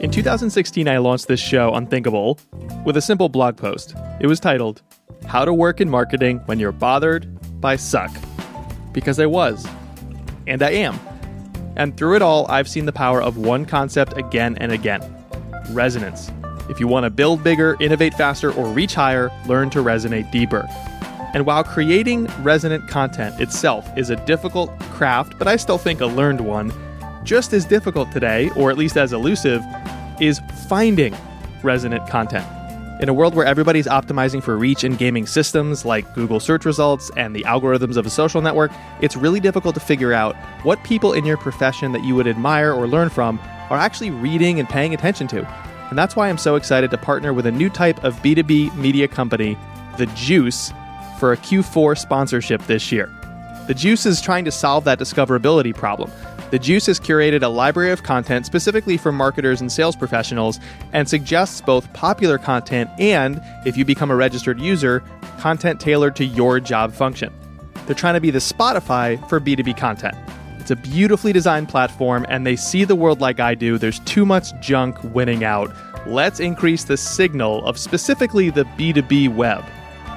In 0.00 0.10
2016, 0.10 0.88
I 0.88 0.98
launched 0.98 1.28
this 1.28 1.40
show, 1.40 1.72
Unthinkable, 1.74 2.38
with 2.84 2.96
a 2.96 3.00
simple 3.00 3.28
blog 3.28 3.56
post. 3.56 3.94
It 4.20 4.26
was 4.26 4.40
titled, 4.40 4.82
How 5.26 5.44
to 5.44 5.54
Work 5.54 5.80
in 5.80 5.88
Marketing 5.88 6.38
When 6.46 6.58
You're 6.58 6.72
Bothered 6.72 7.60
by 7.60 7.76
Suck. 7.76 8.10
Because 8.92 9.20
I 9.20 9.26
was. 9.26 9.66
And 10.46 10.62
I 10.62 10.70
am. 10.70 10.98
And 11.76 11.96
through 11.96 12.16
it 12.16 12.22
all, 12.22 12.50
I've 12.50 12.68
seen 12.68 12.86
the 12.86 12.92
power 12.92 13.22
of 13.22 13.36
one 13.36 13.64
concept 13.64 14.16
again 14.16 14.56
and 14.58 14.72
again 14.72 15.00
resonance. 15.70 16.30
If 16.68 16.80
you 16.80 16.88
want 16.88 17.04
to 17.04 17.10
build 17.10 17.42
bigger, 17.42 17.76
innovate 17.80 18.14
faster, 18.14 18.52
or 18.52 18.66
reach 18.68 18.94
higher, 18.94 19.30
learn 19.46 19.70
to 19.70 19.78
resonate 19.78 20.30
deeper. 20.30 20.66
And 21.34 21.46
while 21.46 21.64
creating 21.64 22.26
resonant 22.42 22.88
content 22.88 23.40
itself 23.40 23.88
is 23.96 24.10
a 24.10 24.16
difficult 24.26 24.76
craft, 24.80 25.38
but 25.38 25.48
I 25.48 25.56
still 25.56 25.78
think 25.78 26.00
a 26.00 26.06
learned 26.06 26.40
one, 26.40 26.72
just 27.24 27.52
as 27.52 27.64
difficult 27.64 28.10
today, 28.12 28.50
or 28.56 28.70
at 28.70 28.78
least 28.78 28.96
as 28.96 29.12
elusive, 29.12 29.62
is 30.20 30.40
finding 30.68 31.14
resonant 31.62 32.08
content. 32.08 32.46
In 33.02 33.08
a 33.08 33.14
world 33.14 33.34
where 33.34 33.44
everybody's 33.46 33.86
optimizing 33.86 34.40
for 34.40 34.56
reach 34.56 34.84
in 34.84 34.94
gaming 34.94 35.26
systems 35.26 35.84
like 35.84 36.14
Google 36.14 36.38
search 36.38 36.64
results 36.64 37.10
and 37.16 37.34
the 37.34 37.42
algorithms 37.42 37.96
of 37.96 38.06
a 38.06 38.10
social 38.10 38.40
network, 38.40 38.70
it's 39.00 39.16
really 39.16 39.40
difficult 39.40 39.74
to 39.74 39.80
figure 39.80 40.12
out 40.12 40.36
what 40.62 40.82
people 40.84 41.12
in 41.12 41.24
your 41.24 41.36
profession 41.36 41.90
that 41.92 42.04
you 42.04 42.14
would 42.14 42.28
admire 42.28 42.72
or 42.72 42.86
learn 42.86 43.08
from 43.08 43.40
are 43.70 43.78
actually 43.78 44.10
reading 44.10 44.60
and 44.60 44.68
paying 44.68 44.94
attention 44.94 45.26
to. 45.28 45.44
And 45.88 45.98
that's 45.98 46.14
why 46.14 46.28
I'm 46.28 46.38
so 46.38 46.54
excited 46.54 46.92
to 46.92 46.98
partner 46.98 47.32
with 47.32 47.44
a 47.44 47.50
new 47.50 47.68
type 47.68 48.04
of 48.04 48.14
B2B 48.22 48.76
media 48.76 49.08
company, 49.08 49.58
The 49.98 50.06
Juice, 50.14 50.72
for 51.18 51.32
a 51.32 51.36
Q4 51.36 51.98
sponsorship 51.98 52.64
this 52.66 52.92
year. 52.92 53.12
The 53.66 53.74
Juice 53.74 54.06
is 54.06 54.20
trying 54.20 54.44
to 54.44 54.50
solve 54.50 54.84
that 54.84 54.98
discoverability 54.98 55.74
problem. 55.74 56.10
The 56.52 56.58
Juice 56.58 56.84
has 56.84 57.00
curated 57.00 57.42
a 57.42 57.48
library 57.48 57.92
of 57.92 58.02
content 58.02 58.44
specifically 58.44 58.98
for 58.98 59.10
marketers 59.10 59.62
and 59.62 59.72
sales 59.72 59.96
professionals 59.96 60.60
and 60.92 61.08
suggests 61.08 61.62
both 61.62 61.90
popular 61.94 62.36
content 62.36 62.90
and, 62.98 63.40
if 63.64 63.78
you 63.78 63.86
become 63.86 64.10
a 64.10 64.16
registered 64.16 64.60
user, 64.60 65.02
content 65.38 65.80
tailored 65.80 66.14
to 66.16 66.26
your 66.26 66.60
job 66.60 66.92
function. 66.92 67.32
They're 67.86 67.94
trying 67.94 68.16
to 68.16 68.20
be 68.20 68.30
the 68.30 68.38
Spotify 68.38 69.26
for 69.30 69.40
B2B 69.40 69.78
content. 69.78 70.14
It's 70.58 70.70
a 70.70 70.76
beautifully 70.76 71.32
designed 71.32 71.70
platform, 71.70 72.26
and 72.28 72.46
they 72.46 72.56
see 72.56 72.84
the 72.84 72.96
world 72.96 73.22
like 73.22 73.40
I 73.40 73.54
do. 73.54 73.78
There's 73.78 74.00
too 74.00 74.26
much 74.26 74.48
junk 74.60 75.02
winning 75.04 75.44
out. 75.44 75.74
Let's 76.06 76.38
increase 76.38 76.84
the 76.84 76.98
signal 76.98 77.64
of 77.64 77.78
specifically 77.78 78.50
the 78.50 78.64
B2B 78.64 79.34
web 79.34 79.64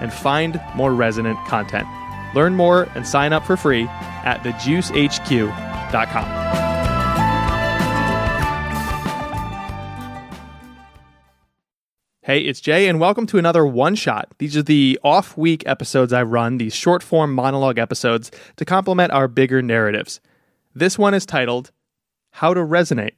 and 0.01 0.11
find 0.11 0.59
more 0.75 0.93
resonant 0.93 1.39
content. 1.47 1.87
Learn 2.35 2.55
more 2.55 2.89
and 2.93 3.07
sign 3.07 3.31
up 3.31 3.45
for 3.45 3.55
free 3.55 3.85
at 3.85 4.43
thejuicehq.com. 4.43 5.74
Hey, 12.21 12.41
it's 12.41 12.59
Jay, 12.59 12.89
and 12.89 12.99
welcome 12.99 13.25
to 13.27 13.37
another 13.37 13.65
one 13.65 13.95
shot. 13.95 14.27
These 14.39 14.57
are 14.57 14.61
the 14.61 14.99
off 15.05 15.37
week 15.37 15.63
episodes 15.65 16.11
I 16.11 16.23
run, 16.23 16.57
these 16.57 16.75
short 16.75 17.01
form 17.01 17.33
monologue 17.33 17.77
episodes 17.77 18.29
to 18.57 18.65
complement 18.65 19.13
our 19.13 19.29
bigger 19.29 19.61
narratives. 19.61 20.19
This 20.73 20.99
one 20.99 21.13
is 21.13 21.25
titled 21.25 21.71
How 22.31 22.53
to 22.53 22.59
Resonate. 22.59 23.13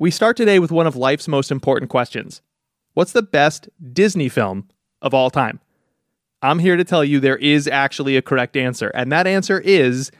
We 0.00 0.10
start 0.10 0.38
today 0.38 0.58
with 0.58 0.72
one 0.72 0.86
of 0.86 0.96
life's 0.96 1.28
most 1.28 1.50
important 1.50 1.90
questions 1.90 2.40
What's 2.94 3.12
the 3.12 3.22
best 3.22 3.68
Disney 3.92 4.30
film 4.30 4.68
of 5.02 5.12
all 5.12 5.28
time? 5.28 5.60
I'm 6.44 6.58
here 6.58 6.76
to 6.76 6.84
tell 6.84 7.02
you 7.02 7.20
there 7.20 7.38
is 7.38 7.66
actually 7.66 8.18
a 8.18 8.22
correct 8.22 8.54
answer, 8.54 8.88
and 8.88 9.10
that 9.10 9.26
answer 9.26 9.60
is 9.60 10.10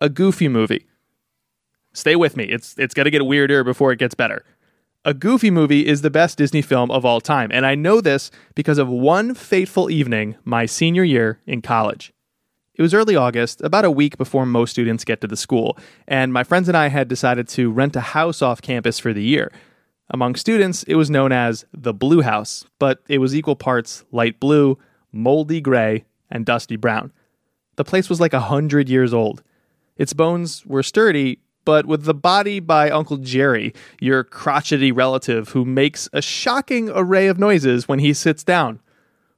a 0.00 0.08
goofy 0.08 0.46
movie. 0.46 0.86
Stay 1.92 2.14
with 2.14 2.36
me. 2.36 2.44
It's 2.44 2.76
it's 2.78 2.94
going 2.94 3.06
to 3.06 3.10
get 3.10 3.26
weirder 3.26 3.64
before 3.64 3.90
it 3.90 3.98
gets 3.98 4.14
better. 4.14 4.44
A 5.02 5.14
Goofy 5.14 5.50
movie 5.50 5.86
is 5.86 6.02
the 6.02 6.10
best 6.10 6.36
Disney 6.36 6.60
film 6.60 6.90
of 6.90 7.06
all 7.06 7.22
time, 7.22 7.50
and 7.52 7.64
I 7.64 7.74
know 7.74 8.02
this 8.02 8.30
because 8.54 8.76
of 8.76 8.88
one 8.88 9.34
fateful 9.34 9.90
evening 9.90 10.36
my 10.44 10.66
senior 10.66 11.02
year 11.02 11.40
in 11.46 11.62
college. 11.62 12.12
It 12.74 12.82
was 12.82 12.92
early 12.92 13.16
August, 13.16 13.62
about 13.62 13.86
a 13.86 13.90
week 13.90 14.18
before 14.18 14.44
most 14.44 14.72
students 14.72 15.04
get 15.04 15.22
to 15.22 15.26
the 15.26 15.38
school, 15.38 15.78
and 16.06 16.34
my 16.34 16.44
friends 16.44 16.68
and 16.68 16.76
I 16.76 16.88
had 16.88 17.08
decided 17.08 17.48
to 17.48 17.72
rent 17.72 17.96
a 17.96 18.00
house 18.00 18.42
off 18.42 18.60
campus 18.60 18.98
for 18.98 19.14
the 19.14 19.24
year. 19.24 19.50
Among 20.10 20.34
students, 20.34 20.82
it 20.82 20.96
was 20.96 21.10
known 21.10 21.32
as 21.32 21.64
the 21.72 21.94
Blue 21.94 22.20
House, 22.20 22.66
but 22.78 23.02
it 23.08 23.18
was 23.18 23.34
equal 23.34 23.56
parts 23.56 24.04
light 24.12 24.38
blue, 24.38 24.78
moldy 25.12 25.60
gray, 25.60 26.04
and 26.30 26.46
dusty 26.46 26.76
brown. 26.76 27.12
The 27.76 27.84
place 27.84 28.08
was 28.08 28.20
like 28.20 28.32
a 28.32 28.40
hundred 28.40 28.88
years 28.88 29.12
old. 29.12 29.42
Its 29.96 30.12
bones 30.12 30.64
were 30.64 30.82
sturdy, 30.82 31.40
but 31.64 31.86
with 31.86 32.04
the 32.04 32.14
body 32.14 32.60
by 32.60 32.90
Uncle 32.90 33.18
Jerry, 33.18 33.74
your 34.00 34.24
crotchety 34.24 34.92
relative 34.92 35.50
who 35.50 35.64
makes 35.64 36.08
a 36.12 36.22
shocking 36.22 36.90
array 36.90 37.26
of 37.26 37.38
noises 37.38 37.86
when 37.88 37.98
he 37.98 38.12
sits 38.12 38.44
down. 38.44 38.80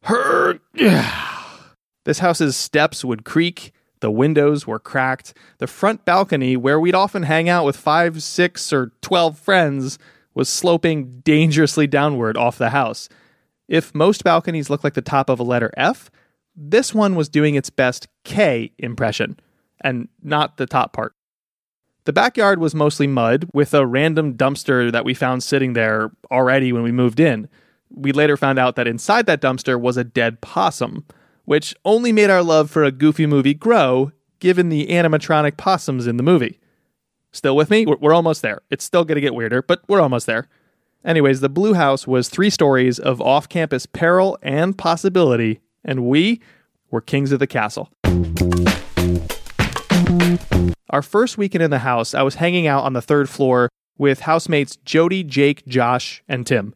This 2.05 2.19
house's 2.19 2.57
steps 2.57 3.05
would 3.05 3.25
creak, 3.25 3.73
the 4.01 4.11
windows 4.11 4.67
were 4.67 4.81
cracked, 4.81 5.35
the 5.59 5.69
front 5.69 6.05
balcony, 6.05 6.57
where 6.57 6.81
we'd 6.81 6.97
often 6.97 7.23
hang 7.23 7.49
out 7.49 7.65
with 7.65 7.77
five, 7.77 8.21
six, 8.25 8.73
or 8.73 8.91
twelve 9.01 9.39
friends, 9.39 10.01
was 10.35 10.49
sloping 10.49 11.21
dangerously 11.21 11.87
downward 11.87 12.37
off 12.37 12.59
the 12.59 12.71
house. 12.71 13.09
If 13.69 13.95
most 13.95 14.25
balconies 14.25 14.71
look 14.71 14.85
like 14.85 14.95
the 14.95 15.03
top 15.03 15.31
of 15.31 15.41
a 15.41 15.45
letter 15.45 15.73
F, 15.77 16.11
this 16.55 16.95
one 16.95 17.15
was 17.15 17.29
doing 17.29 17.55
its 17.55 17.71
best 17.71 18.09
K 18.25 18.73
impression, 18.79 19.39
and 19.81 20.09
not 20.23 20.57
the 20.57 20.67
top 20.67 20.93
part. 20.93 21.15
The 22.05 22.13
backyard 22.13 22.59
was 22.59 22.75
mostly 22.75 23.07
mud, 23.07 23.49
with 23.55 23.73
a 23.75 23.87
random 23.87 24.35
dumpster 24.35 24.91
that 24.91 25.05
we 25.05 25.15
found 25.15 25.43
sitting 25.43 25.73
there 25.73 26.11
already 26.31 26.73
when 26.73 26.83
we 26.83 26.93
moved 26.93 27.21
in. 27.21 27.49
We 27.91 28.13
later 28.13 28.37
found 28.37 28.59
out 28.59 28.77
that 28.77 28.89
inside 28.89 29.27
that 29.27 29.41
dumpster 29.41 29.81
was 29.81 29.97
a 29.97 30.05
dead 30.05 30.41
possum, 30.41 31.05
which 31.45 31.75
only 31.85 32.13
made 32.13 32.31
our 32.31 32.43
love 32.43 32.71
for 32.71 32.83
a 32.83 32.91
goofy 32.91 33.27
movie 33.27 33.55
grow, 33.55 34.11
given 34.41 34.69
the 34.69 34.89
animatronic 34.89 35.57
possums 35.57 36.07
in 36.07 36.17
the 36.17 36.23
movie. 36.23 36.59
Still 37.31 37.57
with 37.57 37.71
me? 37.71 37.87
We're, 37.87 38.13
almost 38.13 38.43
there. 38.43 38.61
It's 38.71 38.85
still 38.85 39.05
going 39.05 39.17
to 39.17 39.21
get 39.21 39.35
weirder, 39.35 39.63
but 39.63 39.83
we're 39.89 40.01
almost 40.01 40.27
there. 40.27 40.49
Anyways, 41.05 41.41
the 41.41 41.49
Blue 41.49 41.75
House 41.75 42.07
was 42.07 42.29
three 42.29 42.51
stories 42.51 43.01
of 43.01 43.21
off 43.21 43.49
campus 43.49 43.87
peril 43.87 44.39
and 44.41 44.79
possibility, 44.79 45.61
and 45.85 46.07
we 46.07 46.41
were 46.91 47.01
kings 47.01 47.33
of 47.33 47.41
the 47.41 47.47
castle. 47.47 47.91
Our 50.91 51.03
first 51.03 51.37
weekend 51.39 51.63
in 51.63 51.71
the 51.71 51.81
house, 51.81 52.15
I 52.15 52.23
was 52.23 52.37
hanging 52.37 52.69
out 52.69 52.85
on 52.85 52.93
the 52.93 53.03
third 53.03 53.29
floor 53.29 53.69
with 53.99 54.21
housemates 54.21 54.77
Jody, 54.85 55.25
Jake, 55.25 55.67
Josh, 55.67 56.23
and 56.29 56.47
Tim. 56.47 56.75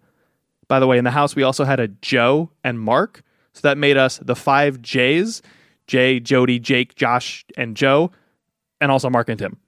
By 0.67 0.81
the 0.81 0.89
way, 0.89 0.99
in 0.99 1.05
the 1.05 1.13
house, 1.13 1.37
we 1.37 1.45
also 1.45 1.65
had 1.65 1.79
a 1.79 1.87
Joe 1.87 2.51
and 2.65 2.81
Mark, 2.81 3.23
so 3.53 3.61
that 3.63 3.79
made 3.79 3.97
us 3.97 4.19
the 4.19 4.35
five 4.35 4.83
J's 4.83 5.41
Jay, 5.87 6.19
Jody, 6.19 6.59
Jake, 6.59 6.97
Josh, 6.97 7.45
and 7.57 7.77
Joe, 7.77 8.11
and 8.81 8.91
also 8.91 9.09
Mark 9.09 9.29
and 9.29 9.39
Tim. 9.39 9.59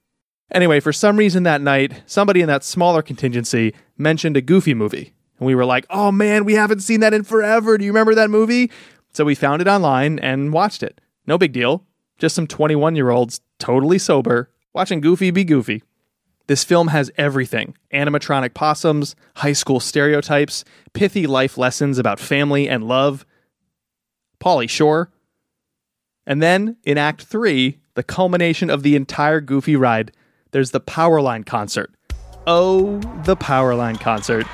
Anyway, 0.51 0.79
for 0.79 0.91
some 0.91 1.17
reason 1.17 1.43
that 1.43 1.61
night, 1.61 2.01
somebody 2.05 2.41
in 2.41 2.47
that 2.47 2.63
smaller 2.63 3.01
contingency 3.01 3.73
mentioned 3.97 4.35
a 4.35 4.41
Goofy 4.41 4.73
movie. 4.73 5.13
And 5.37 5.45
we 5.45 5.55
were 5.55 5.65
like, 5.65 5.85
oh 5.89 6.11
man, 6.11 6.43
we 6.43 6.53
haven't 6.53 6.81
seen 6.81 6.99
that 7.01 7.13
in 7.13 7.23
forever. 7.23 7.77
Do 7.77 7.85
you 7.85 7.91
remember 7.91 8.15
that 8.15 8.29
movie? 8.29 8.71
So 9.13 9.25
we 9.25 9.35
found 9.35 9.61
it 9.61 9.67
online 9.67 10.19
and 10.19 10.51
watched 10.51 10.83
it. 10.83 10.99
No 11.27 11.37
big 11.37 11.53
deal. 11.53 11.85
Just 12.17 12.35
some 12.35 12.47
21 12.47 12.95
year 12.95 13.09
olds, 13.09 13.41
totally 13.59 13.97
sober, 13.99 14.49
watching 14.73 15.01
Goofy 15.01 15.31
be 15.31 15.43
goofy. 15.43 15.83
This 16.47 16.63
film 16.63 16.87
has 16.87 17.11
everything 17.15 17.75
animatronic 17.93 18.55
possums, 18.55 19.15
high 19.35 19.53
school 19.53 19.79
stereotypes, 19.79 20.65
pithy 20.93 21.27
life 21.27 21.57
lessons 21.59 21.99
about 21.99 22.19
family 22.19 22.67
and 22.67 22.87
love. 22.87 23.25
Pauly 24.39 24.69
Shore. 24.69 25.11
And 26.25 26.41
then 26.41 26.77
in 26.83 26.97
Act 26.97 27.21
3, 27.21 27.79
the 27.93 28.03
culmination 28.03 28.69
of 28.69 28.81
the 28.83 28.95
entire 28.95 29.41
Goofy 29.41 29.75
ride 29.75 30.11
there's 30.51 30.71
the 30.71 30.81
Powerline 30.81 31.45
concert. 31.45 31.91
Oh, 32.47 32.97
the 33.23 33.35
Powerline 33.35 33.99
concert. 33.99 34.47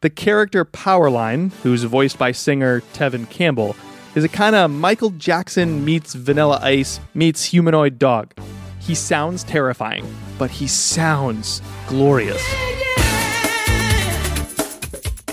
The 0.00 0.10
character 0.10 0.64
Powerline, 0.64 1.52
who's 1.62 1.82
voiced 1.84 2.18
by 2.18 2.32
singer 2.32 2.80
Tevin 2.94 3.28
Campbell, 3.28 3.76
is 4.14 4.24
a 4.24 4.28
kind 4.28 4.56
of 4.56 4.70
Michael 4.70 5.10
Jackson 5.10 5.84
meets 5.84 6.14
Vanilla 6.14 6.60
Ice 6.62 7.00
meets 7.14 7.44
humanoid 7.44 7.98
dog. 7.98 8.32
He 8.80 8.94
sounds 8.94 9.44
terrifying, 9.44 10.06
but 10.38 10.50
he 10.50 10.66
sounds 10.66 11.60
glorious. 11.88 12.42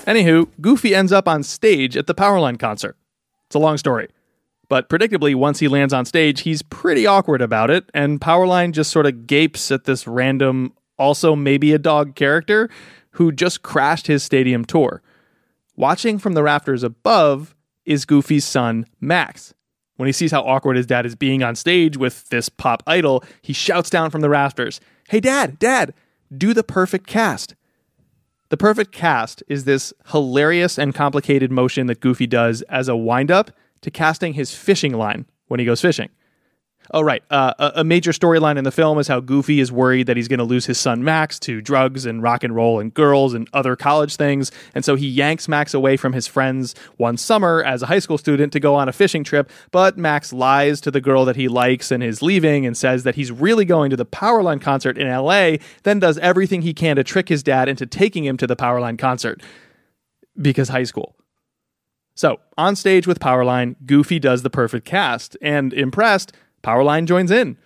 Anywho, 0.06 0.50
Goofy 0.60 0.94
ends 0.94 1.12
up 1.12 1.28
on 1.28 1.42
stage 1.42 1.96
at 1.96 2.08
the 2.08 2.14
Powerline 2.14 2.60
concert. 2.60 2.98
It's 3.48 3.56
a 3.56 3.60
long 3.60 3.78
story. 3.78 4.10
But 4.68 4.90
predictably, 4.90 5.36
once 5.36 5.60
he 5.60 5.68
lands 5.68 5.94
on 5.94 6.06
stage, 6.06 6.42
he's 6.42 6.62
pretty 6.62 7.06
awkward 7.06 7.42
about 7.42 7.70
it, 7.70 7.90
and 7.94 8.20
Powerline 8.20 8.72
just 8.72 8.92
sort 8.92 9.06
of 9.06 9.28
gapes 9.28 9.72
at 9.72 9.84
this 9.84 10.08
random, 10.08 10.74
also 10.98 11.36
maybe 11.36 11.74
a 11.74 11.80
dog 11.80 12.16
character 12.16 12.70
who 13.12 13.32
just 13.32 13.62
crashed 13.62 14.08
his 14.08 14.24
stadium 14.24 14.66
tour. 14.66 15.02
Watching 15.76 16.18
from 16.18 16.34
the 16.34 16.44
rafters 16.44 16.84
above 16.84 17.56
is 17.86 18.06
Goofy's 18.06 18.46
son, 18.46 18.86
Max. 19.00 19.54
When 19.98 20.08
he 20.08 20.14
sees 20.14 20.32
how 20.32 20.42
awkward 20.42 20.78
his 20.78 20.88
dad 20.88 21.06
is 21.06 21.16
being 21.16 21.44
on 21.44 21.56
stage 21.56 21.96
with 21.96 22.28
this 22.30 22.50
pop 22.50 22.84
idol, 22.88 23.24
he 23.42 23.54
shouts 23.54 23.90
down 23.90 24.10
from 24.10 24.22
the 24.22 24.30
rafters, 24.30 24.82
Hey, 25.08 25.20
dad, 25.20 25.60
dad, 25.60 25.94
do 26.36 26.54
the 26.54 26.64
perfect 26.64 27.08
cast. 27.08 27.56
The 28.50 28.58
perfect 28.58 28.92
cast 28.92 29.44
is 29.48 29.64
this 29.64 29.94
hilarious 30.08 30.78
and 30.78 30.94
complicated 30.94 31.52
motion 31.52 31.88
that 31.88 32.00
Goofy 32.00 32.28
does 32.28 32.62
as 32.64 32.88
a 32.88 32.96
wind 32.96 33.32
up 33.32 33.52
to 33.86 33.92
casting 33.92 34.34
his 34.34 34.54
fishing 34.54 34.94
line 34.94 35.26
when 35.48 35.60
he 35.60 35.66
goes 35.66 35.82
fishing. 35.82 36.10
Oh, 36.92 37.02
right. 37.02 37.24
Uh, 37.32 37.54
a, 37.58 37.72
a 37.78 37.84
major 37.84 38.12
storyline 38.12 38.58
in 38.58 38.64
the 38.64 38.72
film 38.72 39.00
is 39.00 39.08
how 39.08 39.20
Goofy 39.20 39.60
is 39.60 39.72
worried 39.72 40.08
that 40.08 40.18
he's 40.18 40.28
going 40.28 40.40
to 40.40 40.44
lose 40.44 40.66
his 40.66 40.80
son 40.80 41.04
Max 41.04 41.40
to 41.40 41.62
drugs 41.62 42.06
and 42.06 42.22
rock 42.22 42.44
and 42.44 42.56
roll 42.56 42.80
and 42.80 42.94
girls 42.94 43.34
and 43.34 43.50
other 43.54 43.76
college 43.76 44.16
things. 44.16 44.52
And 44.76 44.86
so 44.86 44.96
he 44.96 45.08
yanks 45.08 45.48
Max 45.48 45.74
away 45.74 45.98
from 45.98 46.14
his 46.14 46.28
friends 46.28 46.76
one 46.98 47.18
summer 47.18 47.64
as 47.64 47.82
a 47.82 47.88
high 47.88 48.00
school 48.00 48.18
student 48.18 48.54
to 48.54 48.60
go 48.60 48.76
on 48.76 48.88
a 48.88 48.94
fishing 48.94 49.24
trip. 49.24 49.50
But 49.72 49.98
Max 49.98 50.32
lies 50.32 50.80
to 50.82 50.92
the 50.92 51.02
girl 51.02 51.26
that 51.26 51.36
he 51.36 51.48
likes 51.48 51.92
and 51.92 52.04
is 52.04 52.22
leaving 52.22 52.66
and 52.66 52.78
says 52.78 53.04
that 53.04 53.16
he's 53.16 53.32
really 53.32 53.66
going 53.66 53.90
to 53.90 53.98
the 53.98 54.06
Powerline 54.06 54.62
concert 54.62 54.98
in 54.98 55.08
LA, 55.08 55.58
then 55.84 56.00
does 56.00 56.20
everything 56.20 56.62
he 56.62 56.74
can 56.74 56.98
to 56.98 57.04
trick 57.04 57.30
his 57.30 57.42
dad 57.42 57.68
into 57.68 57.88
taking 57.88 58.26
him 58.26 58.38
to 58.38 58.46
the 58.46 58.56
Powerline 58.56 59.00
concert 59.00 59.42
because 60.40 60.70
high 60.70 60.84
school. 60.84 61.16
So, 62.16 62.40
on 62.58 62.78
stage 62.78 63.08
with 63.08 63.20
Powerline, 63.20 63.76
Goofy 63.86 64.20
does 64.20 64.42
the 64.42 64.50
perfect 64.50 64.86
cast, 64.86 65.36
and 65.42 65.74
impressed, 65.74 66.32
Powerline 66.64 67.06
joins 67.06 67.30
in. 67.30 67.58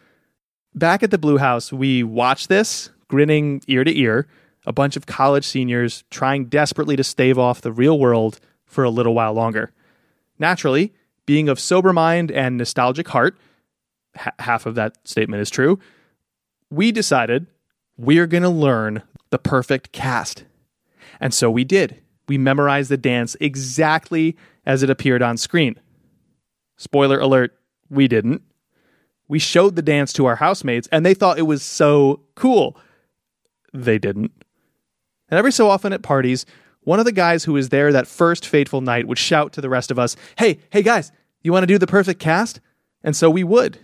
Back 0.74 1.04
at 1.04 1.12
the 1.12 1.20
Blue 1.20 1.38
House, 1.38 1.72
we 1.72 2.04
watch 2.04 2.48
this, 2.48 2.90
grinning 3.08 3.62
ear 3.68 3.84
to 3.84 3.98
ear, 3.98 4.28
a 4.66 4.74
bunch 4.74 4.96
of 4.96 5.06
college 5.06 5.46
seniors 5.46 6.04
trying 6.10 6.46
desperately 6.46 6.96
to 6.96 7.04
stave 7.04 7.38
off 7.38 7.62
the 7.62 7.72
real 7.72 8.00
world 8.00 8.40
for 8.66 8.84
a 8.84 8.90
little 8.90 9.14
while 9.14 9.34
longer. 9.34 9.72
Naturally, 10.40 10.94
being 11.26 11.48
of 11.48 11.60
sober 11.60 11.94
mind 11.94 12.32
and 12.32 12.58
nostalgic 12.58 13.08
heart, 13.10 13.38
ha- 14.16 14.32
half 14.40 14.66
of 14.66 14.76
that 14.76 14.98
statement 15.04 15.42
is 15.42 15.50
true, 15.50 15.80
we 16.72 16.92
decided 16.92 17.48
we're 17.98 18.28
going 18.28 18.44
to 18.44 18.50
learn 18.50 19.04
the 19.30 19.40
perfect 19.40 19.92
cast. 19.92 20.46
And 21.20 21.34
so 21.34 21.52
we 21.52 21.64
did. 21.64 22.02
We 22.30 22.38
memorized 22.38 22.90
the 22.90 22.98
dance 22.98 23.36
exactly 23.42 24.38
as 24.66 24.84
it 24.84 24.90
appeared 24.90 25.22
on 25.22 25.36
screen. 25.36 25.78
Spoiler 26.78 27.20
alert, 27.20 27.58
we 27.90 28.08
didn't 28.08 28.44
we 29.30 29.40
showed 29.40 29.78
the 29.78 29.82
dance 29.82 30.12
to 30.14 30.26
our 30.26 30.36
housemates 30.36 30.90
and 30.92 31.06
they 31.06 31.14
thought 31.14 31.40
it 31.40 31.44
was 31.44 31.64
so 31.64 32.22
cool. 32.36 32.76
They 33.74 33.98
didn't. 33.98 34.34
And 35.30 35.38
every 35.38 35.52
so 35.52 35.70
often 35.70 35.94
at 35.94 36.02
parties, 36.02 36.46
one 36.82 37.00
of 37.00 37.06
the 37.06 37.12
guys 37.12 37.44
who 37.44 37.54
was 37.54 37.70
there 37.70 37.94
that 37.94 38.08
first 38.08 38.46
fateful 38.46 38.82
night 38.82 39.08
would 39.08 39.20
shout 39.20 39.54
to 39.54 39.62
the 39.62 39.70
rest 39.70 39.92
of 39.92 40.00
us, 40.00 40.18
Hey, 40.38 40.60
hey 40.72 40.82
guys, 40.82 41.12
you 41.44 41.54
want 41.54 41.64
to 41.64 41.68
do 41.68 41.78
the 41.78 41.88
perfect 41.88 42.20
cast? 42.20 42.60
And 43.04 43.16
so 43.16 43.30
we 43.30 43.44
would. 43.44 43.78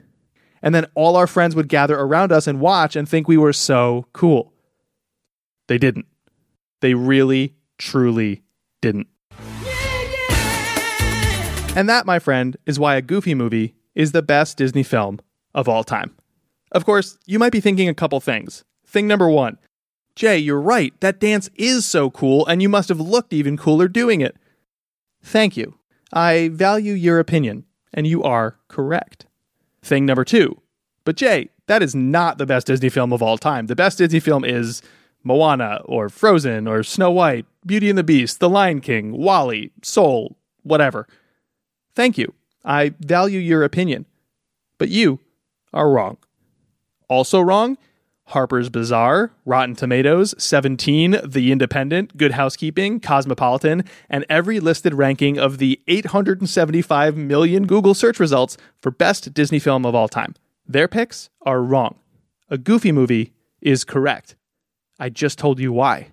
And 0.62 0.74
then 0.74 0.88
all 0.95 1.15
our 1.15 1.27
friends 1.27 1.56
would 1.56 1.69
gather 1.69 1.98
around 1.98 2.31
us 2.31 2.48
and 2.48 2.59
watch 2.59 2.95
and 2.95 3.07
think 3.07 3.27
we 3.27 3.38
were 3.38 3.53
so 3.53 4.07
cool. 4.13 4.51
They 5.68 5.77
didn't. 5.77 6.07
They 6.81 6.95
really, 6.95 7.53
truly 7.77 8.44
didn't. 8.81 9.07
And 11.75 11.89
that, 11.89 12.06
my 12.06 12.19
friend, 12.19 12.56
is 12.66 12.80
why 12.80 12.95
a 12.95 13.01
Goofy 13.01 13.36
movie 13.36 13.75
is 13.95 14.12
the 14.13 14.22
best 14.22 14.57
Disney 14.57 14.83
film 14.83 15.19
of 15.54 15.68
all 15.68 15.83
time. 15.83 16.16
Of 16.72 16.86
course, 16.86 17.18
you 17.25 17.39
might 17.39 17.51
be 17.51 17.60
thinking 17.60 17.89
a 17.89 17.94
couple 17.94 18.19
things. 18.19 18.63
Thing 18.86 19.07
number 19.07 19.30
one 19.30 19.57
Jay, 20.16 20.38
you're 20.38 20.62
right, 20.62 20.94
that 21.01 21.19
dance 21.19 21.50
is 21.56 21.86
so 21.86 22.10
cool, 22.10 22.45
and 22.45 22.62
you 22.62 22.69
must 22.69 22.88
have 22.88 23.01
looked 23.01 23.33
even 23.33 23.57
cooler 23.57 23.89
doing 23.89 24.22
it. 24.22 24.38
Thank 25.22 25.57
you. 25.57 25.77
I 26.13 26.50
value 26.54 26.94
your 26.94 27.19
opinion, 27.19 27.66
and 27.94 28.07
you 28.07 28.24
are 28.24 28.57
correct. 28.69 29.25
Thing 29.81 30.06
number 30.06 30.24
two. 30.24 30.62
But 31.04 31.18
Jay, 31.18 31.50
that 31.68 31.83
is 31.83 31.94
not 31.94 32.38
the 32.38 32.45
best 32.45 32.68
Disney 32.68 32.89
film 32.89 33.12
of 33.12 33.22
all 33.22 33.38
time. 33.38 33.68
The 33.68 33.75
best 33.75 33.98
Disney 33.98 34.22
film 34.22 34.45
is 34.45 34.81
Moana, 35.24 35.81
or 35.83 36.07
Frozen, 36.07 36.68
or 36.68 36.83
Snow 36.83 37.12
White, 37.12 37.45
Beauty 37.65 37.89
and 37.89 37.97
the 37.97 38.03
Beast, 38.03 38.39
The 38.39 38.50
Lion 38.50 38.81
King, 38.81 39.13
WALL-E, 39.13 39.71
Soul, 39.81 40.38
whatever. 40.63 41.07
Thank 41.95 42.17
you. 42.17 42.33
I 42.63 42.94
value 43.00 43.39
your 43.39 43.63
opinion. 43.63 44.06
But 44.77 44.89
you 44.89 45.19
are 45.73 45.89
wrong. 45.89 46.17
Also 47.07 47.39
wrong 47.39 47.77
Harper's 48.29 48.69
Bazaar, 48.69 49.31
Rotten 49.45 49.75
Tomatoes, 49.75 50.33
17, 50.39 51.19
The 51.23 51.51
Independent, 51.51 52.17
Good 52.17 52.31
Housekeeping, 52.31 53.00
Cosmopolitan, 53.00 53.83
and 54.09 54.25
every 54.29 54.59
listed 54.59 54.95
ranking 54.95 55.38
of 55.38 55.59
the 55.59 55.79
875 55.88 57.15
million 57.15 57.67
Google 57.67 57.94
search 57.94 58.19
results 58.19 58.57
for 58.81 58.89
best 58.89 59.33
Disney 59.33 59.59
film 59.59 59.85
of 59.85 59.94
all 59.94 60.07
time. 60.07 60.33
Their 60.67 60.88
picks 60.88 61.29
are 61.44 61.62
wrong. 61.62 62.00
A 62.50 62.57
Goofy 62.57 62.91
movie 62.91 63.33
is 63.62 63.83
correct. 63.83 64.35
I 65.00 65.09
just 65.09 65.38
told 65.38 65.59
you 65.59 65.71
why. 65.71 66.07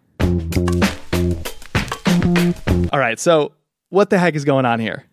All 2.93 2.99
right, 2.99 3.19
so 3.19 3.53
what 3.91 4.11
the 4.11 4.19
heck 4.19 4.35
is 4.35 4.45
going 4.45 4.65
on 4.65 4.81
here? 4.81 5.05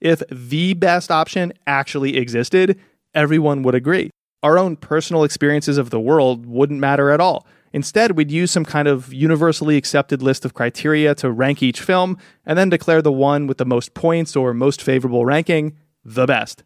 If 0.00 0.22
the 0.30 0.74
best 0.74 1.10
option 1.10 1.52
actually 1.66 2.16
existed, 2.16 2.78
everyone 3.14 3.62
would 3.62 3.74
agree. 3.74 4.10
Our 4.42 4.58
own 4.58 4.76
personal 4.76 5.24
experiences 5.24 5.78
of 5.78 5.90
the 5.90 6.00
world 6.00 6.46
wouldn't 6.46 6.80
matter 6.80 7.10
at 7.10 7.20
all. 7.20 7.46
Instead, 7.72 8.12
we'd 8.12 8.30
use 8.30 8.50
some 8.50 8.64
kind 8.64 8.88
of 8.88 9.12
universally 9.12 9.76
accepted 9.76 10.22
list 10.22 10.44
of 10.44 10.54
criteria 10.54 11.14
to 11.16 11.30
rank 11.30 11.62
each 11.62 11.80
film 11.80 12.16
and 12.46 12.58
then 12.58 12.70
declare 12.70 13.02
the 13.02 13.12
one 13.12 13.46
with 13.46 13.58
the 13.58 13.66
most 13.66 13.94
points 13.94 14.36
or 14.36 14.54
most 14.54 14.80
favorable 14.80 15.24
ranking 15.24 15.76
the 16.04 16.26
best. 16.26 16.64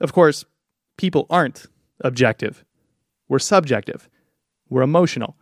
Of 0.00 0.12
course, 0.12 0.44
people 0.96 1.26
aren't 1.30 1.66
objective. 2.00 2.64
We're 3.28 3.38
subjective. 3.38 4.08
We're 4.68 4.82
emotional. 4.82 5.36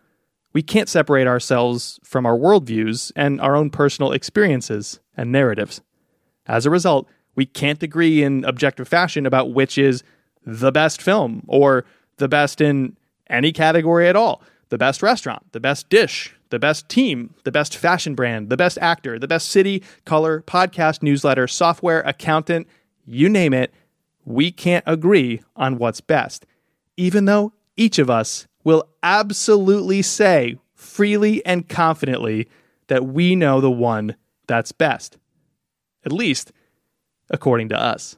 We 0.53 0.63
can't 0.63 0.89
separate 0.89 1.27
ourselves 1.27 2.01
from 2.03 2.27
our 2.27 2.37
worldviews 2.37 3.13
and 3.15 3.41
our 3.41 3.55
own 3.55 3.71
personal 3.71 4.13
experiences 4.13 5.01
and 5.17 5.31
narratives. 5.31 5.83
As 6.47 6.65
a 6.65 6.71
result, 6.71 7.09
we 7.35 7.47
can't 7.47 7.83
agree 7.83 8.23
in 8.23 8.45
objective 8.45 8.89
fashion 8.89 9.27
about 9.27 9.53
which 9.53 9.79
is 9.79 10.03
the 10.45 10.73
best 10.73 11.03
film 11.03 11.45
or 11.47 11.85
the 12.17 12.29
best 12.29 12.61
in 12.61 12.97
any 13.29 13.53
category 13.53 14.09
at 14.09 14.17
all. 14.17 14.43
The 14.71 14.79
best 14.79 15.03
restaurant, 15.03 15.53
the 15.53 15.61
best 15.61 15.89
dish, 15.89 16.35
the 16.51 16.59
best 16.59 16.89
team, 16.89 17.35
the 17.45 17.53
best 17.53 17.77
fashion 17.77 18.15
brand, 18.15 18.49
the 18.49 18.57
best 18.57 18.79
actor, 18.81 19.19
the 19.19 19.29
best 19.29 19.51
city, 19.51 19.83
color, 20.05 20.43
podcast, 20.43 21.03
newsletter, 21.03 21.47
software, 21.47 22.01
accountant, 22.01 22.67
you 23.07 23.29
name 23.29 23.55
it. 23.55 23.73
We 24.25 24.51
can't 24.51 24.85
agree 24.87 25.43
on 25.57 25.79
what's 25.79 26.01
best, 26.01 26.45
even 26.97 27.27
though 27.27 27.53
each 27.77 27.99
of 27.99 28.11
us 28.11 28.48
will 28.65 28.89
absolutely 29.03 30.03
say 30.03 30.59
freely 30.75 31.45
and 31.47 31.69
confidently 31.69 32.49
that 32.89 33.07
we 33.07 33.35
know 33.37 33.61
the 33.61 33.71
one 33.71 34.17
that's 34.47 34.73
best. 34.73 35.19
At 36.05 36.13
least 36.13 36.53
according 37.31 37.69
to 37.71 37.81
us. 37.81 38.17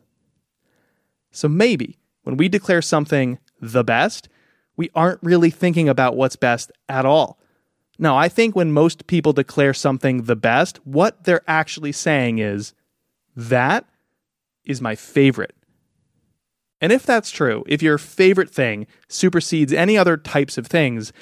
So 1.30 1.49
maybe 1.49 1.99
when 2.23 2.37
we 2.37 2.49
declare 2.49 2.82
something 2.82 3.38
the 3.61 3.85
best, 3.85 4.28
we 4.76 4.90
aren't 4.94 5.23
really 5.23 5.50
thinking 5.50 5.88
about 5.88 6.16
what's 6.16 6.37
best 6.37 6.73
at 6.88 7.04
all. 7.04 7.38
No, 7.99 8.16
I 8.16 8.28
think 8.28 8.56
when 8.56 8.73
most 8.73 9.06
people 9.06 9.32
declare 9.32 9.75
something 9.75 10.23
the 10.23 10.37
best, 10.37 10.78
what 10.87 11.25
they're 11.25 11.44
actually 11.47 11.92
saying 11.92 12.38
is, 12.38 12.73
that 13.37 13.85
is 14.64 14.80
my 14.80 14.94
favorite. 14.94 15.54
And 16.80 16.92
if 16.92 17.04
that's 17.04 17.30
true, 17.30 17.64
if 17.66 17.82
your 17.82 17.99
favorite 17.99 18.50
thing 18.50 18.87
supersedes 19.08 19.72
any 19.72 19.99
other 19.99 20.16
types 20.16 20.56
of 20.56 20.66
things, 20.66 21.12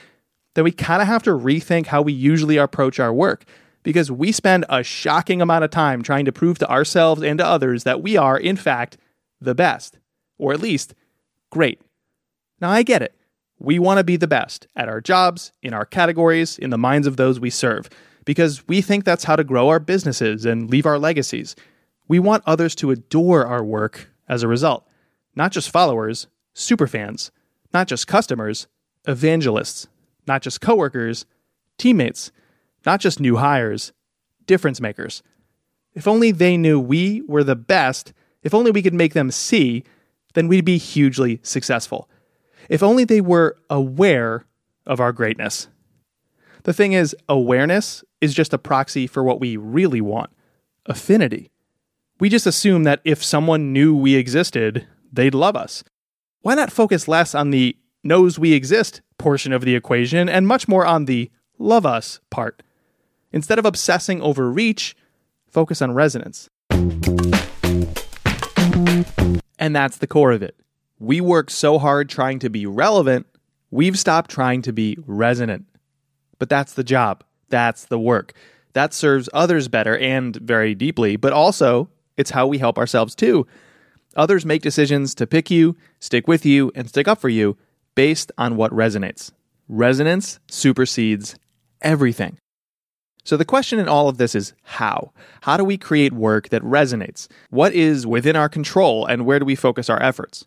then 0.54 0.64
we 0.64 0.72
kind 0.72 1.02
of 1.02 1.08
have 1.08 1.22
to 1.24 1.30
rethink 1.30 1.86
how 1.86 2.02
we 2.02 2.12
usually 2.12 2.56
approach 2.56 3.00
our 3.00 3.12
work 3.12 3.44
because 3.82 4.10
we 4.10 4.32
spend 4.32 4.64
a 4.68 4.82
shocking 4.82 5.40
amount 5.40 5.64
of 5.64 5.70
time 5.70 6.02
trying 6.02 6.24
to 6.24 6.32
prove 6.32 6.58
to 6.58 6.70
ourselves 6.70 7.22
and 7.22 7.38
to 7.38 7.46
others 7.46 7.84
that 7.84 8.02
we 8.02 8.16
are, 8.16 8.36
in 8.38 8.56
fact, 8.56 8.96
the 9.40 9.54
best, 9.54 9.98
or 10.36 10.52
at 10.52 10.60
least 10.60 10.94
great. 11.50 11.80
Now, 12.60 12.70
I 12.70 12.82
get 12.82 13.02
it. 13.02 13.14
We 13.60 13.78
want 13.78 13.98
to 13.98 14.04
be 14.04 14.16
the 14.16 14.26
best 14.26 14.66
at 14.76 14.88
our 14.88 15.00
jobs, 15.00 15.52
in 15.62 15.74
our 15.74 15.84
categories, 15.84 16.58
in 16.58 16.70
the 16.70 16.78
minds 16.78 17.06
of 17.06 17.16
those 17.16 17.40
we 17.40 17.50
serve, 17.50 17.88
because 18.24 18.66
we 18.68 18.80
think 18.80 19.04
that's 19.04 19.24
how 19.24 19.36
to 19.36 19.44
grow 19.44 19.68
our 19.68 19.80
businesses 19.80 20.44
and 20.44 20.70
leave 20.70 20.86
our 20.86 20.98
legacies. 20.98 21.56
We 22.06 22.18
want 22.18 22.44
others 22.46 22.74
to 22.76 22.90
adore 22.90 23.46
our 23.46 23.64
work 23.64 24.10
as 24.28 24.42
a 24.42 24.48
result, 24.48 24.87
not 25.38 25.52
just 25.52 25.70
followers, 25.70 26.26
superfans, 26.54 27.30
not 27.72 27.88
just 27.88 28.06
customers, 28.06 28.66
evangelists, 29.06 29.86
not 30.26 30.42
just 30.42 30.60
coworkers, 30.60 31.24
teammates 31.78 32.30
not 32.84 33.00
just 33.00 33.20
new 33.20 33.36
hires, 33.36 33.92
difference 34.46 34.80
makers. 34.80 35.22
If 35.94 36.06
only 36.08 36.30
they 36.30 36.56
knew 36.56 36.80
we 36.80 37.22
were 37.22 37.44
the 37.44 37.56
best, 37.56 38.12
if 38.42 38.54
only 38.54 38.70
we 38.70 38.82
could 38.82 38.94
make 38.94 39.14
them 39.14 39.30
see, 39.30 39.84
then 40.34 40.48
we'd 40.48 40.64
be 40.64 40.78
hugely 40.78 41.40
successful. 41.42 42.08
If 42.68 42.82
only 42.82 43.04
they 43.04 43.20
were 43.20 43.56
aware 43.68 44.44
of 44.86 45.00
our 45.00 45.12
greatness. 45.12 45.68
The 46.62 46.72
thing 46.72 46.92
is, 46.92 47.16
awareness 47.28 48.04
is 48.20 48.34
just 48.34 48.54
a 48.54 48.58
proxy 48.58 49.06
for 49.06 49.22
what 49.22 49.40
we 49.40 49.56
really 49.56 50.00
want 50.00 50.30
affinity. 50.86 51.50
We 52.20 52.28
just 52.28 52.46
assume 52.46 52.84
that 52.84 53.00
if 53.04 53.22
someone 53.22 53.72
knew 53.72 53.94
we 53.94 54.14
existed, 54.14 54.86
they'd 55.12 55.34
love 55.34 55.56
us. 55.56 55.84
Why 56.42 56.54
not 56.54 56.72
focus 56.72 57.08
less 57.08 57.34
on 57.34 57.50
the 57.50 57.76
knows 58.04 58.38
we 58.38 58.52
exist 58.52 59.02
portion 59.18 59.52
of 59.52 59.62
the 59.62 59.74
equation 59.74 60.28
and 60.28 60.46
much 60.46 60.68
more 60.68 60.86
on 60.86 61.06
the 61.06 61.30
love 61.58 61.84
us 61.84 62.20
part? 62.30 62.62
Instead 63.32 63.58
of 63.58 63.66
obsessing 63.66 64.22
over 64.22 64.50
reach, 64.50 64.96
focus 65.48 65.82
on 65.82 65.92
resonance. 65.92 66.48
And 69.58 69.74
that's 69.74 69.98
the 69.98 70.06
core 70.06 70.32
of 70.32 70.42
it. 70.42 70.56
We 70.98 71.20
work 71.20 71.50
so 71.50 71.78
hard 71.78 72.08
trying 72.08 72.38
to 72.40 72.50
be 72.50 72.66
relevant, 72.66 73.26
we've 73.70 73.98
stopped 73.98 74.30
trying 74.30 74.62
to 74.62 74.72
be 74.72 74.96
resonant. 75.06 75.66
But 76.38 76.48
that's 76.48 76.74
the 76.74 76.84
job. 76.84 77.24
That's 77.48 77.84
the 77.86 77.98
work. 77.98 78.32
That 78.72 78.94
serves 78.94 79.28
others 79.32 79.68
better 79.68 79.98
and 79.98 80.36
very 80.36 80.74
deeply, 80.74 81.16
but 81.16 81.32
also 81.32 81.88
it's 82.16 82.30
how 82.30 82.46
we 82.46 82.58
help 82.58 82.78
ourselves 82.78 83.14
too. 83.14 83.46
Others 84.18 84.44
make 84.44 84.62
decisions 84.62 85.14
to 85.14 85.28
pick 85.28 85.48
you, 85.48 85.76
stick 86.00 86.26
with 86.26 86.44
you, 86.44 86.72
and 86.74 86.88
stick 86.88 87.06
up 87.06 87.20
for 87.20 87.28
you 87.28 87.56
based 87.94 88.32
on 88.36 88.56
what 88.56 88.72
resonates. 88.72 89.30
Resonance 89.68 90.40
supersedes 90.48 91.36
everything. 91.80 92.36
So 93.24 93.36
the 93.36 93.44
question 93.44 93.78
in 93.78 93.88
all 93.88 94.08
of 94.08 94.18
this 94.18 94.34
is 94.34 94.54
how? 94.64 95.12
How 95.42 95.56
do 95.56 95.62
we 95.62 95.78
create 95.78 96.12
work 96.12 96.48
that 96.48 96.62
resonates? 96.62 97.28
What 97.50 97.72
is 97.74 98.06
within 98.06 98.34
our 98.34 98.48
control 98.48 99.06
and 99.06 99.24
where 99.24 99.38
do 99.38 99.44
we 99.44 99.54
focus 99.54 99.88
our 99.88 100.02
efforts? 100.02 100.44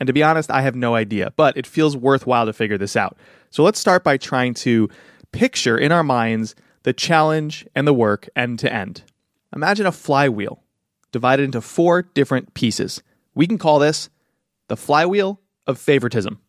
And 0.00 0.06
to 0.08 0.12
be 0.12 0.22
honest, 0.22 0.50
I 0.50 0.62
have 0.62 0.74
no 0.74 0.94
idea, 0.96 1.32
but 1.36 1.56
it 1.56 1.66
feels 1.66 1.96
worthwhile 1.96 2.46
to 2.46 2.52
figure 2.52 2.78
this 2.78 2.96
out. 2.96 3.18
So 3.50 3.62
let's 3.62 3.78
start 3.78 4.02
by 4.02 4.16
trying 4.16 4.54
to 4.54 4.88
picture 5.30 5.78
in 5.78 5.92
our 5.92 6.02
minds 6.02 6.56
the 6.82 6.92
challenge 6.92 7.66
and 7.74 7.86
the 7.86 7.94
work 7.94 8.28
end 8.34 8.58
to 8.60 8.72
end. 8.72 9.04
Imagine 9.54 9.86
a 9.86 9.92
flywheel 9.92 10.62
divided 11.12 11.44
into 11.44 11.60
four 11.60 12.02
different 12.02 12.54
pieces. 12.54 13.02
We 13.34 13.46
can 13.46 13.58
call 13.58 13.78
this 13.78 14.10
the 14.68 14.76
flywheel 14.76 15.40
of 15.66 15.78
favoritism. 15.78 16.40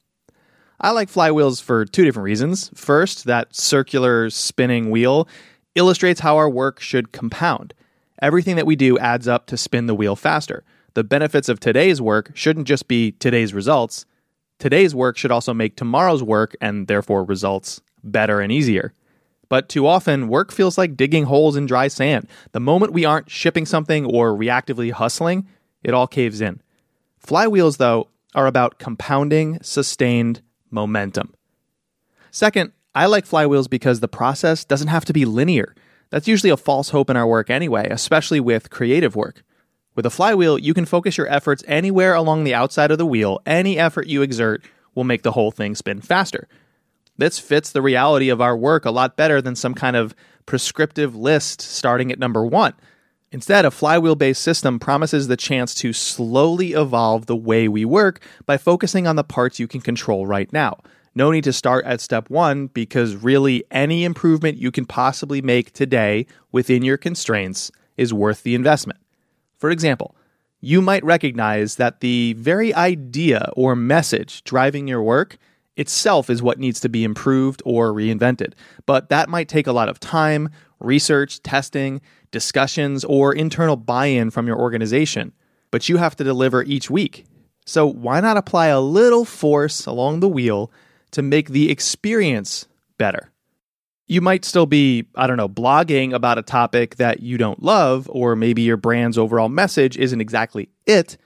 I 0.79 0.91
like 0.91 1.09
flywheels 1.09 1.61
for 1.61 1.85
two 1.85 2.03
different 2.03 2.25
reasons. 2.25 2.71
First, 2.73 3.25
that 3.25 3.55
circular 3.55 4.29
spinning 4.29 4.89
wheel 4.89 5.27
illustrates 5.75 6.21
how 6.21 6.37
our 6.37 6.49
work 6.49 6.79
should 6.79 7.11
compound. 7.11 7.73
Everything 8.21 8.55
that 8.55 8.65
we 8.65 8.75
do 8.75 8.97
adds 8.97 9.27
up 9.27 9.45
to 9.47 9.57
spin 9.57 9.85
the 9.85 9.95
wheel 9.95 10.15
faster. 10.15 10.63
The 10.93 11.03
benefits 11.03 11.49
of 11.49 11.59
today's 11.59 12.01
work 12.01 12.31
shouldn't 12.33 12.67
just 12.67 12.87
be 12.87 13.11
today's 13.13 13.53
results. 13.53 14.05
Today's 14.59 14.93
work 14.93 15.17
should 15.17 15.31
also 15.31 15.53
make 15.53 15.75
tomorrow's 15.75 16.21
work 16.21 16.55
and 16.59 16.87
therefore 16.87 17.23
results 17.23 17.81
better 18.03 18.41
and 18.41 18.51
easier. 18.51 18.93
But 19.51 19.67
too 19.67 19.85
often, 19.85 20.29
work 20.29 20.49
feels 20.49 20.77
like 20.77 20.95
digging 20.95 21.25
holes 21.25 21.57
in 21.57 21.65
dry 21.65 21.89
sand. 21.89 22.29
The 22.53 22.61
moment 22.61 22.93
we 22.93 23.03
aren't 23.03 23.29
shipping 23.29 23.65
something 23.65 24.05
or 24.05 24.31
reactively 24.31 24.93
hustling, 24.93 25.45
it 25.83 25.93
all 25.93 26.07
caves 26.07 26.39
in. 26.39 26.61
Flywheels, 27.21 27.75
though, 27.75 28.07
are 28.33 28.47
about 28.47 28.79
compounding 28.79 29.61
sustained 29.61 30.41
momentum. 30.69 31.33
Second, 32.31 32.71
I 32.95 33.07
like 33.07 33.25
flywheels 33.25 33.69
because 33.69 33.99
the 33.99 34.07
process 34.07 34.63
doesn't 34.63 34.87
have 34.87 35.03
to 35.03 35.11
be 35.11 35.25
linear. 35.25 35.75
That's 36.11 36.29
usually 36.29 36.49
a 36.49 36.55
false 36.55 36.91
hope 36.91 37.09
in 37.09 37.17
our 37.17 37.27
work 37.27 37.49
anyway, 37.49 37.89
especially 37.91 38.39
with 38.39 38.69
creative 38.69 39.17
work. 39.17 39.43
With 39.95 40.05
a 40.05 40.09
flywheel, 40.09 40.59
you 40.59 40.73
can 40.73 40.85
focus 40.85 41.17
your 41.17 41.27
efforts 41.27 41.61
anywhere 41.67 42.15
along 42.15 42.45
the 42.45 42.55
outside 42.55 42.89
of 42.89 42.97
the 42.97 43.05
wheel. 43.05 43.41
Any 43.45 43.77
effort 43.77 44.07
you 44.07 44.21
exert 44.21 44.63
will 44.95 45.03
make 45.03 45.23
the 45.23 45.33
whole 45.33 45.51
thing 45.51 45.75
spin 45.75 45.99
faster. 45.99 46.47
This 47.21 47.37
fits 47.37 47.71
the 47.71 47.83
reality 47.83 48.29
of 48.29 48.41
our 48.41 48.57
work 48.57 48.83
a 48.83 48.89
lot 48.89 49.15
better 49.15 49.43
than 49.43 49.55
some 49.55 49.75
kind 49.75 49.95
of 49.95 50.15
prescriptive 50.47 51.15
list 51.15 51.61
starting 51.61 52.11
at 52.11 52.17
number 52.17 52.43
one. 52.43 52.73
Instead, 53.31 53.63
a 53.63 53.69
flywheel 53.69 54.15
based 54.15 54.41
system 54.41 54.79
promises 54.79 55.27
the 55.27 55.37
chance 55.37 55.75
to 55.75 55.93
slowly 55.93 56.71
evolve 56.71 57.27
the 57.27 57.35
way 57.35 57.67
we 57.67 57.85
work 57.85 58.23
by 58.47 58.57
focusing 58.57 59.05
on 59.05 59.17
the 59.17 59.23
parts 59.23 59.59
you 59.59 59.67
can 59.67 59.81
control 59.81 60.25
right 60.25 60.51
now. 60.51 60.79
No 61.13 61.29
need 61.29 61.43
to 61.43 61.53
start 61.53 61.85
at 61.85 62.01
step 62.01 62.27
one 62.31 62.65
because 62.65 63.15
really 63.15 63.65
any 63.69 64.03
improvement 64.03 64.57
you 64.57 64.71
can 64.71 64.87
possibly 64.87 65.43
make 65.43 65.73
today 65.73 66.25
within 66.51 66.81
your 66.81 66.97
constraints 66.97 67.71
is 67.97 68.11
worth 68.11 68.41
the 68.41 68.55
investment. 68.55 68.99
For 69.59 69.69
example, 69.69 70.15
you 70.59 70.81
might 70.81 71.03
recognize 71.03 71.75
that 71.75 71.99
the 71.99 72.33
very 72.33 72.73
idea 72.73 73.51
or 73.55 73.75
message 73.75 74.43
driving 74.43 74.87
your 74.87 75.03
work 75.03 75.37
itself 75.77 76.29
is 76.29 76.41
what 76.41 76.59
needs 76.59 76.79
to 76.81 76.89
be 76.89 77.03
improved 77.03 77.61
or 77.65 77.93
reinvented. 77.93 78.53
But 78.85 79.09
that 79.09 79.29
might 79.29 79.47
take 79.47 79.67
a 79.67 79.71
lot 79.71 79.89
of 79.89 79.99
time, 79.99 80.49
research, 80.79 81.41
testing, 81.43 82.01
discussions, 82.31 83.03
or 83.03 83.33
internal 83.33 83.75
buy 83.75 84.07
in 84.07 84.31
from 84.31 84.47
your 84.47 84.59
organization. 84.59 85.33
But 85.71 85.87
you 85.89 85.97
have 85.97 86.15
to 86.17 86.23
deliver 86.23 86.63
each 86.63 86.89
week. 86.89 87.25
So 87.65 87.85
why 87.85 88.19
not 88.19 88.37
apply 88.37 88.67
a 88.67 88.81
little 88.81 89.25
force 89.25 89.85
along 89.85 90.19
the 90.19 90.29
wheel 90.29 90.71
to 91.11 91.21
make 91.21 91.49
the 91.49 91.69
experience 91.69 92.67
better? 92.97 93.31
You 94.07 94.19
might 94.19 94.43
still 94.43 94.65
be, 94.65 95.05
I 95.15 95.25
don't 95.25 95.37
know, 95.37 95.47
blogging 95.47 96.13
about 96.13 96.37
a 96.37 96.41
topic 96.41 96.95
that 96.97 97.21
you 97.21 97.37
don't 97.37 97.63
love, 97.63 98.09
or 98.11 98.35
maybe 98.35 98.61
your 98.61 98.75
brand's 98.75 99.17
overall 99.17 99.47
message 99.47 99.97
isn't 99.97 100.19
exactly 100.19 100.69
it. 100.85 101.17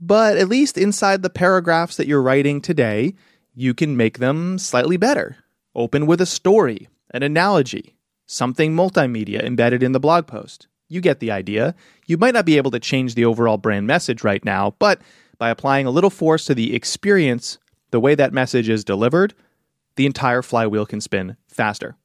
But 0.00 0.38
at 0.38 0.48
least 0.48 0.78
inside 0.78 1.22
the 1.22 1.30
paragraphs 1.30 1.96
that 1.96 2.06
you're 2.06 2.22
writing 2.22 2.62
today, 2.62 3.14
you 3.54 3.74
can 3.74 3.96
make 3.96 4.18
them 4.18 4.58
slightly 4.58 4.96
better. 4.96 5.36
Open 5.74 6.06
with 6.06 6.20
a 6.20 6.26
story, 6.26 6.88
an 7.12 7.22
analogy, 7.22 7.96
something 8.26 8.74
multimedia 8.74 9.42
embedded 9.42 9.82
in 9.82 9.92
the 9.92 10.00
blog 10.00 10.26
post. 10.26 10.68
You 10.88 11.00
get 11.00 11.20
the 11.20 11.30
idea. 11.30 11.74
You 12.06 12.18
might 12.18 12.34
not 12.34 12.46
be 12.46 12.56
able 12.56 12.70
to 12.70 12.80
change 12.80 13.14
the 13.14 13.24
overall 13.24 13.56
brand 13.56 13.86
message 13.86 14.24
right 14.24 14.44
now, 14.44 14.74
but 14.78 15.00
by 15.38 15.50
applying 15.50 15.86
a 15.86 15.90
little 15.90 16.10
force 16.10 16.44
to 16.46 16.54
the 16.54 16.74
experience, 16.74 17.58
the 17.90 18.00
way 18.00 18.14
that 18.14 18.32
message 18.32 18.68
is 18.68 18.84
delivered, 18.84 19.34
the 19.96 20.06
entire 20.06 20.42
flywheel 20.42 20.86
can 20.86 21.00
spin 21.00 21.36
faster. 21.48 21.96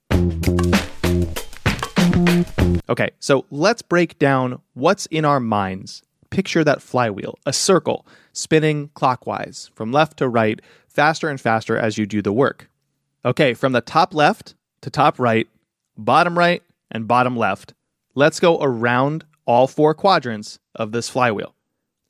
Okay, 2.89 3.09
so 3.19 3.45
let's 3.51 3.81
break 3.81 4.17
down 4.19 4.61
what's 4.73 5.05
in 5.07 5.25
our 5.25 5.39
minds. 5.39 6.01
Picture 6.29 6.63
that 6.63 6.81
flywheel, 6.81 7.37
a 7.45 7.53
circle, 7.53 8.05
spinning 8.33 8.89
clockwise 8.93 9.69
from 9.75 9.91
left 9.91 10.17
to 10.17 10.27
right 10.27 10.61
faster 10.97 11.29
and 11.29 11.39
faster 11.39 11.77
as 11.77 11.99
you 11.99 12.07
do 12.07 12.23
the 12.23 12.33
work. 12.33 12.71
Okay, 13.23 13.53
from 13.53 13.71
the 13.71 13.81
top 13.81 14.15
left 14.15 14.55
to 14.81 14.89
top 14.89 15.19
right, 15.19 15.47
bottom 15.95 16.35
right, 16.35 16.63
and 16.89 17.07
bottom 17.07 17.37
left, 17.37 17.75
let's 18.15 18.39
go 18.39 18.57
around 18.59 19.23
all 19.45 19.67
four 19.67 19.93
quadrants 19.93 20.57
of 20.73 20.91
this 20.91 21.07
flywheel. 21.07 21.53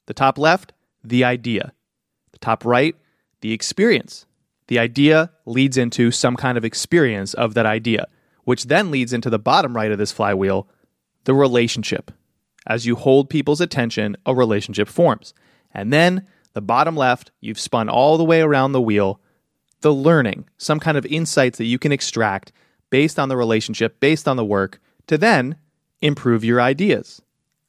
The 0.06 0.14
top 0.14 0.38
left, 0.38 0.72
the 1.04 1.26
idea. 1.26 1.74
The 2.32 2.40
top 2.40 2.64
right, 2.64 2.96
the 3.42 3.52
experience. 3.52 4.26
The 4.68 4.80
idea 4.80 5.32
leads 5.46 5.76
into 5.76 6.10
some 6.10 6.38
kind 6.38 6.58
of 6.58 6.64
experience 6.64 7.34
of 7.34 7.56
that 7.56 7.66
idea, 7.66 8.08
which 8.46 8.68
then 8.68 8.90
leads 8.90 9.12
into 9.12 9.30
the 9.30 9.38
bottom 9.38 9.76
right 9.76 9.92
of 9.92 9.98
this 9.98 10.14
flywheel, 10.14 10.66
the 11.26 11.34
relationship. 11.34 12.10
As 12.66 12.86
you 12.86 12.96
hold 12.96 13.30
people's 13.30 13.60
attention, 13.60 14.16
a 14.26 14.34
relationship 14.34 14.88
forms. 14.88 15.34
And 15.74 15.92
then 15.92 16.26
the 16.58 16.62
bottom 16.62 16.96
left, 16.96 17.30
you've 17.40 17.60
spun 17.60 17.88
all 17.88 18.18
the 18.18 18.24
way 18.24 18.42
around 18.42 18.72
the 18.72 18.82
wheel. 18.82 19.22
The 19.82 19.94
learning, 19.94 20.50
some 20.58 20.80
kind 20.80 20.98
of 20.98 21.06
insights 21.06 21.60
that 21.60 21.66
you 21.66 21.78
can 21.78 21.92
extract 21.92 22.52
based 22.90 23.20
on 23.20 23.30
the 23.30 23.38
relationship, 23.38 24.00
based 24.00 24.28
on 24.28 24.38
the 24.38 24.44
work, 24.44 24.82
to 25.06 25.20
then 25.20 25.58
improve 26.02 26.44
your 26.44 26.60
ideas. 26.60 27.22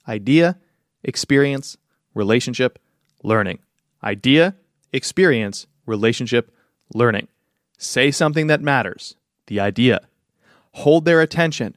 Idea, 0.08 0.56
experience, 1.04 1.76
relationship, 2.14 2.78
learning. 3.22 3.58
Idea, 4.02 4.56
experience, 4.90 5.66
relationship, 5.84 6.50
learning. 6.94 7.28
Say 7.76 8.10
something 8.10 8.46
that 8.46 8.62
matters, 8.62 9.16
the 9.48 9.60
idea. 9.60 10.00
Hold 10.72 11.04
their 11.04 11.20
attention, 11.20 11.76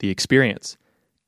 the 0.00 0.10
experience. 0.10 0.76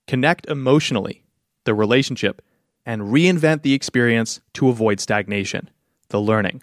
Connect 0.08 0.46
emotionally, 0.46 1.22
the 1.62 1.74
relationship 1.74 2.42
and 2.86 3.02
reinvent 3.02 3.62
the 3.62 3.74
experience 3.74 4.40
to 4.54 4.68
avoid 4.68 5.00
stagnation, 5.00 5.70
the 6.08 6.20
learning. 6.20 6.62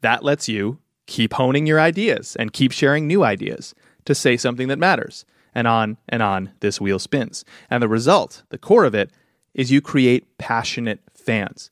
That 0.00 0.24
lets 0.24 0.48
you 0.48 0.78
keep 1.06 1.34
honing 1.34 1.66
your 1.66 1.80
ideas 1.80 2.36
and 2.36 2.52
keep 2.52 2.72
sharing 2.72 3.06
new 3.06 3.24
ideas 3.24 3.74
to 4.04 4.14
say 4.14 4.36
something 4.36 4.68
that 4.68 4.78
matters. 4.78 5.24
And 5.54 5.66
on 5.66 5.96
and 6.06 6.22
on 6.22 6.52
this 6.60 6.82
wheel 6.82 6.98
spins. 6.98 7.42
And 7.70 7.82
the 7.82 7.88
result, 7.88 8.42
the 8.50 8.58
core 8.58 8.84
of 8.84 8.94
it, 8.94 9.10
is 9.54 9.72
you 9.72 9.80
create 9.80 10.36
passionate 10.36 11.00
fans. 11.14 11.70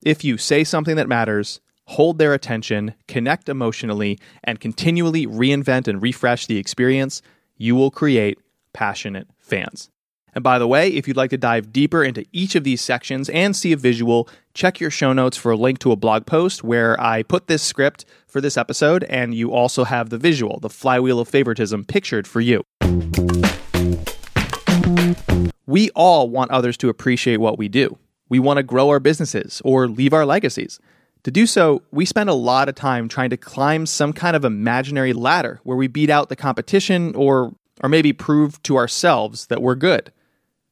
If 0.00 0.22
you 0.22 0.38
say 0.38 0.62
something 0.62 0.94
that 0.94 1.08
matters, 1.08 1.60
hold 1.86 2.18
their 2.18 2.34
attention, 2.34 2.94
connect 3.08 3.48
emotionally, 3.48 4.20
and 4.44 4.60
continually 4.60 5.26
reinvent 5.26 5.88
and 5.88 6.00
refresh 6.00 6.46
the 6.46 6.58
experience, 6.58 7.20
you 7.56 7.74
will 7.74 7.90
create 7.90 8.38
passionate 8.72 9.26
fans. 9.38 9.90
And 10.36 10.42
by 10.42 10.58
the 10.58 10.68
way, 10.68 10.90
if 10.90 11.08
you'd 11.08 11.16
like 11.16 11.30
to 11.30 11.38
dive 11.38 11.72
deeper 11.72 12.04
into 12.04 12.26
each 12.30 12.56
of 12.56 12.62
these 12.62 12.82
sections 12.82 13.30
and 13.30 13.56
see 13.56 13.72
a 13.72 13.76
visual, 13.76 14.28
check 14.52 14.78
your 14.78 14.90
show 14.90 15.14
notes 15.14 15.38
for 15.38 15.50
a 15.50 15.56
link 15.56 15.78
to 15.78 15.92
a 15.92 15.96
blog 15.96 16.26
post 16.26 16.62
where 16.62 17.00
I 17.00 17.22
put 17.22 17.46
this 17.46 17.62
script 17.62 18.04
for 18.26 18.42
this 18.42 18.58
episode, 18.58 19.04
and 19.04 19.34
you 19.34 19.50
also 19.50 19.84
have 19.84 20.10
the 20.10 20.18
visual, 20.18 20.60
the 20.60 20.68
flywheel 20.68 21.20
of 21.20 21.28
favoritism 21.28 21.86
pictured 21.86 22.28
for 22.28 22.42
you. 22.42 22.62
We 25.64 25.88
all 25.94 26.28
want 26.28 26.50
others 26.50 26.76
to 26.78 26.90
appreciate 26.90 27.38
what 27.38 27.56
we 27.56 27.68
do. 27.68 27.96
We 28.28 28.38
want 28.38 28.58
to 28.58 28.62
grow 28.62 28.90
our 28.90 29.00
businesses 29.00 29.62
or 29.64 29.88
leave 29.88 30.12
our 30.12 30.26
legacies. 30.26 30.78
To 31.22 31.30
do 31.30 31.46
so, 31.46 31.80
we 31.92 32.04
spend 32.04 32.28
a 32.28 32.34
lot 32.34 32.68
of 32.68 32.74
time 32.74 33.08
trying 33.08 33.30
to 33.30 33.38
climb 33.38 33.86
some 33.86 34.12
kind 34.12 34.36
of 34.36 34.44
imaginary 34.44 35.14
ladder 35.14 35.60
where 35.62 35.78
we 35.78 35.86
beat 35.86 36.10
out 36.10 36.28
the 36.28 36.36
competition 36.36 37.14
or, 37.14 37.54
or 37.82 37.88
maybe 37.88 38.12
prove 38.12 38.62
to 38.64 38.76
ourselves 38.76 39.46
that 39.46 39.62
we're 39.62 39.76
good. 39.76 40.12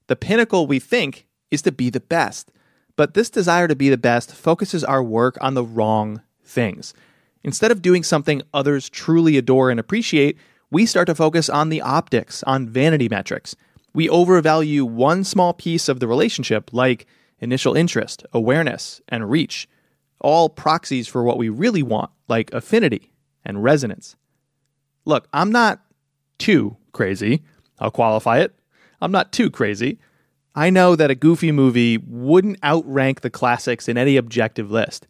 The 0.06 0.16
pinnacle, 0.16 0.66
we 0.66 0.78
think, 0.78 1.26
is 1.50 1.62
to 1.62 1.72
be 1.72 1.90
the 1.90 2.00
best. 2.00 2.50
But 2.96 3.14
this 3.14 3.30
desire 3.30 3.68
to 3.68 3.76
be 3.76 3.88
the 3.88 3.96
best 3.96 4.34
focuses 4.34 4.84
our 4.84 5.02
work 5.02 5.36
on 5.40 5.54
the 5.54 5.64
wrong 5.64 6.22
things. 6.44 6.94
Instead 7.42 7.70
of 7.70 7.82
doing 7.82 8.02
something 8.02 8.42
others 8.52 8.88
truly 8.88 9.36
adore 9.36 9.70
and 9.70 9.80
appreciate, 9.80 10.38
we 10.70 10.86
start 10.86 11.06
to 11.06 11.14
focus 11.14 11.48
on 11.48 11.68
the 11.68 11.80
optics, 11.80 12.42
on 12.44 12.68
vanity 12.68 13.08
metrics. 13.08 13.54
We 13.92 14.08
overvalue 14.08 14.84
one 14.84 15.24
small 15.24 15.52
piece 15.52 15.88
of 15.88 16.00
the 16.00 16.08
relationship, 16.08 16.72
like 16.72 17.06
initial 17.38 17.74
interest, 17.74 18.24
awareness, 18.32 19.00
and 19.08 19.30
reach 19.30 19.68
all 20.20 20.48
proxies 20.48 21.06
for 21.06 21.22
what 21.22 21.36
we 21.36 21.48
really 21.48 21.82
want, 21.82 22.10
like 22.28 22.52
affinity 22.52 23.12
and 23.44 23.62
resonance. 23.62 24.16
Look, 25.04 25.28
I'm 25.32 25.52
not 25.52 25.82
too 26.38 26.76
crazy. 26.92 27.42
I'll 27.78 27.90
qualify 27.90 28.38
it. 28.38 28.54
I'm 29.04 29.12
not 29.12 29.32
too 29.32 29.50
crazy. 29.50 29.98
I 30.54 30.70
know 30.70 30.96
that 30.96 31.10
a 31.10 31.14
goofy 31.14 31.52
movie 31.52 31.98
wouldn't 31.98 32.64
outrank 32.64 33.20
the 33.20 33.28
classics 33.28 33.86
in 33.86 33.98
any 33.98 34.16
objective 34.16 34.70
list. 34.70 35.06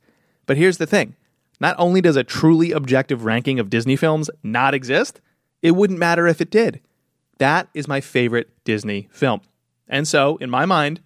But 0.46 0.56
here's 0.56 0.78
the 0.78 0.86
thing 0.86 1.14
not 1.60 1.76
only 1.78 2.00
does 2.00 2.16
a 2.16 2.24
truly 2.24 2.72
objective 2.72 3.24
ranking 3.24 3.60
of 3.60 3.70
Disney 3.70 3.94
films 3.94 4.30
not 4.42 4.74
exist, 4.74 5.20
it 5.62 5.76
wouldn't 5.76 6.00
matter 6.00 6.26
if 6.26 6.40
it 6.40 6.50
did. 6.50 6.80
That 7.38 7.68
is 7.72 7.86
my 7.86 8.00
favorite 8.00 8.50
Disney 8.64 9.08
film. 9.12 9.42
And 9.86 10.08
so, 10.08 10.38
in 10.38 10.50
my 10.50 10.66
mind, 10.66 11.00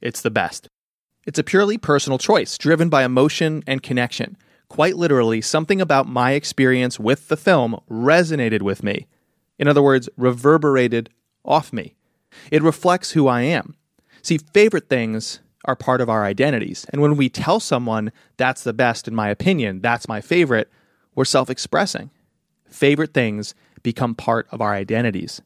it's 0.00 0.22
the 0.22 0.30
best. 0.30 0.66
It's 1.26 1.38
a 1.38 1.44
purely 1.44 1.76
personal 1.76 2.18
choice, 2.18 2.56
driven 2.56 2.88
by 2.88 3.04
emotion 3.04 3.62
and 3.66 3.82
connection. 3.82 4.38
Quite 4.68 4.96
literally, 4.96 5.42
something 5.42 5.82
about 5.82 6.08
my 6.08 6.32
experience 6.32 6.98
with 6.98 7.28
the 7.28 7.36
film 7.36 7.78
resonated 7.90 8.62
with 8.62 8.82
me. 8.82 9.08
In 9.58 9.68
other 9.68 9.82
words, 9.82 10.08
reverberated 10.16 11.10
off 11.44 11.70
me. 11.70 11.94
It 12.50 12.62
reflects 12.62 13.12
who 13.12 13.28
I 13.28 13.42
am. 13.42 13.76
See, 14.22 14.38
favorite 14.38 14.88
things 14.88 15.40
are 15.64 15.76
part 15.76 16.00
of 16.00 16.08
our 16.08 16.24
identities. 16.24 16.86
And 16.90 17.00
when 17.00 17.16
we 17.16 17.28
tell 17.28 17.60
someone 17.60 18.12
that's 18.36 18.64
the 18.64 18.72
best, 18.72 19.08
in 19.08 19.14
my 19.14 19.28
opinion, 19.28 19.80
that's 19.80 20.08
my 20.08 20.20
favorite, 20.20 20.70
we're 21.14 21.24
self 21.24 21.50
expressing. 21.50 22.10
Favorite 22.68 23.14
things 23.14 23.54
become 23.82 24.14
part 24.14 24.46
of 24.50 24.60
our 24.60 24.74
identities. 24.74 25.40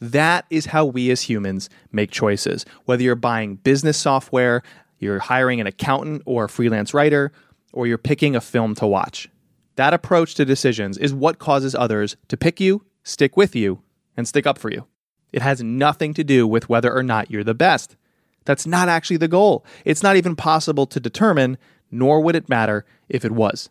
That 0.00 0.46
is 0.48 0.66
how 0.66 0.86
we 0.86 1.10
as 1.10 1.22
humans 1.22 1.68
make 1.92 2.10
choices. 2.10 2.64
Whether 2.84 3.02
you're 3.02 3.16
buying 3.16 3.56
business 3.56 3.96
software, 3.96 4.62
you're 4.98 5.18
hiring 5.18 5.60
an 5.60 5.66
accountant 5.66 6.22
or 6.24 6.44
a 6.44 6.48
freelance 6.48 6.94
writer, 6.94 7.32
or 7.72 7.86
you're 7.86 7.98
picking 7.98 8.34
a 8.34 8.40
film 8.40 8.74
to 8.76 8.86
watch. 8.86 9.28
That 9.76 9.94
approach 9.94 10.34
to 10.36 10.44
decisions 10.44 10.98
is 10.98 11.12
what 11.12 11.38
causes 11.38 11.74
others 11.74 12.16
to 12.28 12.36
pick 12.36 12.60
you, 12.60 12.84
stick 13.02 13.36
with 13.36 13.54
you, 13.54 13.82
and 14.16 14.26
stick 14.26 14.46
up 14.46 14.58
for 14.58 14.70
you. 14.70 14.86
It 15.32 15.42
has 15.42 15.62
nothing 15.62 16.14
to 16.14 16.24
do 16.24 16.46
with 16.46 16.68
whether 16.68 16.92
or 16.92 17.02
not 17.02 17.30
you're 17.30 17.44
the 17.44 17.54
best. 17.54 17.96
That's 18.44 18.66
not 18.66 18.88
actually 18.88 19.18
the 19.18 19.28
goal. 19.28 19.64
It's 19.84 20.02
not 20.02 20.16
even 20.16 20.36
possible 20.36 20.86
to 20.86 21.00
determine, 21.00 21.58
nor 21.90 22.20
would 22.20 22.36
it 22.36 22.48
matter 22.48 22.84
if 23.08 23.24
it 23.24 23.32
was. 23.32 23.68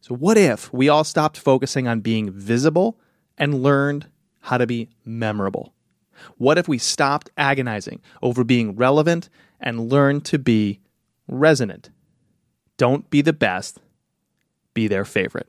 So, 0.00 0.14
what 0.14 0.36
if 0.36 0.72
we 0.72 0.88
all 0.88 1.04
stopped 1.04 1.38
focusing 1.38 1.88
on 1.88 2.00
being 2.00 2.30
visible 2.30 2.98
and 3.38 3.62
learned 3.62 4.08
how 4.40 4.58
to 4.58 4.66
be 4.66 4.90
memorable? 5.04 5.72
What 6.38 6.58
if 6.58 6.68
we 6.68 6.78
stopped 6.78 7.30
agonizing 7.36 8.00
over 8.22 8.44
being 8.44 8.76
relevant 8.76 9.28
and 9.60 9.90
learned 9.90 10.24
to 10.26 10.38
be 10.38 10.80
resonant. 11.26 11.90
Don't 12.76 13.08
be 13.10 13.22
the 13.22 13.32
best, 13.32 13.80
be 14.74 14.88
their 14.88 15.04
favorite. 15.04 15.48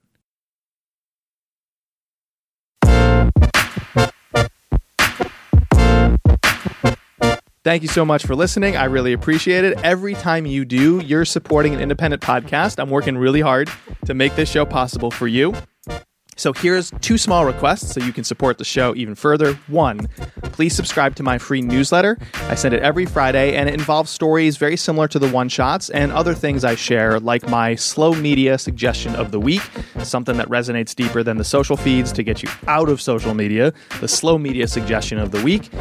Thank 7.66 7.82
you 7.82 7.90
so 7.90 8.06
much 8.06 8.28
for 8.28 8.36
listening. 8.36 8.78
I 8.78 8.84
really 8.84 9.12
appreciate 9.12 9.64
it. 9.64 9.80
Every 9.84 10.14
time 10.14 10.46
you 10.46 10.66
do, 10.66 11.00
you're 11.00 11.25
supporting 11.25 11.74
an 11.74 11.80
independent 11.80 12.22
podcast. 12.22 12.78
I'm 12.78 12.92
working 12.92 13.18
really 13.18 13.42
hard 13.42 13.72
to 14.06 14.14
make 14.14 14.36
this 14.36 14.51
show 14.51 14.68
possible 14.68 15.10
for 15.10 15.28
you. 15.28 15.51
So 16.38 16.54
here's 16.54 16.92
two 17.01 17.18
small 17.18 17.44
requests 17.44 17.94
so 17.94 18.01
you 18.01 18.14
can 18.14 18.24
support 18.24 18.60
the 18.60 18.66
show 18.66 18.94
even 18.96 19.16
further. 19.16 19.54
One, 19.68 20.10
please 20.44 20.75
subscribe 20.75 21.16
to 21.16 21.24
my 21.24 21.40
free 21.40 21.62
newsletter. 21.62 22.20
I 22.50 22.56
send 22.56 22.75
it 22.75 22.84
every 22.84 23.08
Friday 23.08 23.56
and 23.56 23.68
it 23.68 23.74
involves 23.74 24.12
stories 24.12 24.58
very 24.58 24.78
similar 24.78 25.08
to 25.08 25.18
the 25.18 25.30
one 25.30 25.50
shots 25.50 25.90
and 25.90 26.12
other 26.12 26.36
things 26.36 26.64
I 26.64 26.75
share, 26.75 27.20
like 27.20 27.50
my 27.50 27.74
slow 27.74 28.14
media 28.14 28.60
suggestion 28.60 29.16
of 29.16 29.32
the 29.32 29.40
week, 29.40 29.64
something 30.04 30.38
that 30.38 30.50
resonates 30.50 30.94
deeper 30.94 31.24
than 31.24 31.38
the 31.38 31.44
social 31.44 31.78
feeds 31.78 32.12
to 32.12 32.22
get 32.22 32.44
you 32.44 32.50
out 32.68 32.90
of 32.90 33.01
social 33.01 33.34
media, 33.34 33.74
the 34.01 34.08
slow 34.08 34.38
media 34.38 34.68
suggestion 34.68 35.18
of 35.18 35.32
the 35.32 35.42
week, 35.42 35.72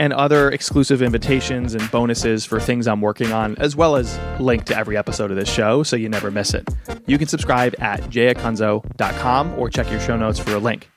and 0.00 0.14
other 0.14 0.50
exclusive 0.50 1.02
invitations 1.02 1.74
and 1.74 1.90
bonuses 1.90 2.46
for 2.46 2.58
things 2.58 2.88
I'm 2.88 3.02
working 3.02 3.32
on, 3.32 3.54
as 3.58 3.76
well 3.76 3.96
as 3.96 4.18
link 4.40 4.64
to 4.64 4.76
every 4.76 4.96
episode 4.96 5.30
of 5.30 5.36
this 5.36 5.52
show 5.52 5.82
so 5.82 5.94
you 5.94 6.08
never 6.08 6.30
miss 6.30 6.54
it. 6.54 6.66
You 7.06 7.18
can 7.18 7.28
subscribe 7.28 7.74
at 7.80 8.00
jayacunzo.com 8.04 9.58
or 9.58 9.68
check 9.68 9.90
your 9.90 10.00
show 10.00 10.16
notes 10.16 10.38
for 10.38 10.54
a 10.54 10.58
link. 10.58 10.90